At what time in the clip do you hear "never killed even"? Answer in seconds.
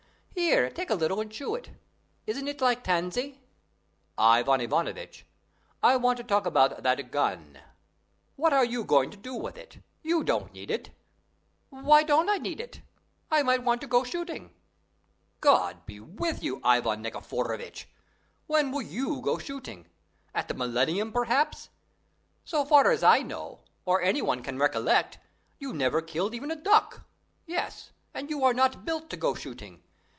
25.71-26.49